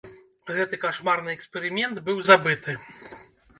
Гэты 0.55 0.79
кашмарны 0.85 1.33
эксперымент 1.37 2.03
быў 2.09 2.25
забыты. 2.33 2.77